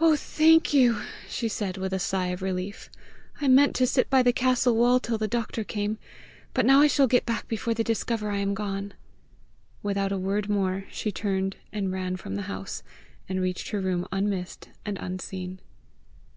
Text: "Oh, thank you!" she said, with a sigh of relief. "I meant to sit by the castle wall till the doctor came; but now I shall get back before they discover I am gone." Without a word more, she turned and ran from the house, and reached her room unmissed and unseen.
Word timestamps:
"Oh, 0.00 0.14
thank 0.14 0.72
you!" 0.72 1.00
she 1.28 1.48
said, 1.48 1.76
with 1.76 1.92
a 1.92 1.98
sigh 1.98 2.28
of 2.28 2.40
relief. 2.40 2.88
"I 3.40 3.48
meant 3.48 3.74
to 3.74 3.84
sit 3.84 4.08
by 4.08 4.22
the 4.22 4.32
castle 4.32 4.76
wall 4.76 5.00
till 5.00 5.18
the 5.18 5.26
doctor 5.26 5.64
came; 5.64 5.98
but 6.52 6.64
now 6.64 6.80
I 6.82 6.86
shall 6.86 7.08
get 7.08 7.26
back 7.26 7.48
before 7.48 7.74
they 7.74 7.82
discover 7.82 8.30
I 8.30 8.38
am 8.38 8.54
gone." 8.54 8.94
Without 9.82 10.12
a 10.12 10.18
word 10.18 10.48
more, 10.48 10.84
she 10.88 11.10
turned 11.10 11.56
and 11.72 11.90
ran 11.90 12.14
from 12.14 12.36
the 12.36 12.42
house, 12.42 12.84
and 13.28 13.40
reached 13.42 13.70
her 13.70 13.80
room 13.80 14.06
unmissed 14.12 14.68
and 14.86 14.96
unseen. 15.00 15.58